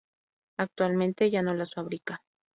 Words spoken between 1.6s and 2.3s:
fabrica.